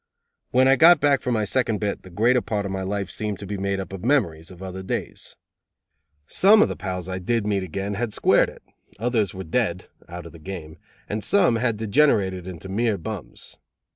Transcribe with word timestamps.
When 0.49 0.67
I 0.67 0.77
got 0.77 0.99
back 0.99 1.21
from 1.21 1.35
my 1.35 1.45
second 1.45 1.79
bit 1.79 2.01
the 2.01 2.09
greater 2.09 2.41
part 2.41 2.65
of 2.65 2.71
my 2.71 2.81
life 2.81 3.11
seemed 3.11 3.37
to 3.37 3.45
be 3.45 3.55
made 3.55 3.79
up 3.79 3.93
of 3.93 4.03
memories 4.03 4.49
of 4.49 4.63
other 4.63 4.81
days. 4.81 5.37
Some 6.25 6.63
of 6.63 6.69
the 6.69 6.73
old 6.73 6.79
pals 6.79 7.07
I 7.07 7.19
did 7.19 7.45
meet 7.45 7.61
again 7.61 7.93
had 7.93 8.11
squared 8.11 8.49
it, 8.49 8.63
others 8.97 9.35
were 9.35 9.43
"dead" 9.43 9.89
(out 10.09 10.25
of 10.25 10.31
the 10.31 10.39
game) 10.39 10.79
and 11.07 11.23
some 11.23 11.57
had 11.57 11.77
degenerated 11.77 12.47
into 12.47 12.67
mere 12.67 12.97
bums. 12.97 13.59